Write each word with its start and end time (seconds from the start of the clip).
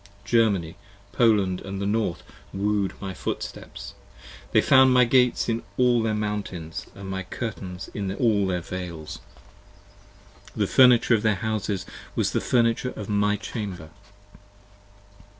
45 0.21 0.25
Germany, 0.25 0.75
Poland 1.11 1.59
& 1.59 1.59
the 1.59 1.85
North 1.85 2.23
wooed 2.51 2.93
my 2.99 3.13
footsteps, 3.13 3.93
they 4.51 4.59
found 4.59 4.91
My 4.91 5.05
gates 5.05 5.47
in 5.47 5.61
all 5.77 6.01
their 6.01 6.15
mountains 6.15 6.87
& 6.95 6.95
my 6.95 7.21
curtains 7.21 7.87
in 7.93 8.11
all 8.15 8.47
their 8.47 8.61
vales: 8.61 9.19
96 10.55 10.57
The 10.57 10.65
furniture 10.65 11.13
of 11.13 11.21
their 11.21 11.35
houses 11.35 11.85
was 12.15 12.31
the 12.31 12.41
furniture 12.41 12.93
of 12.95 13.09
my 13.09 13.35
chamber. 13.35 13.91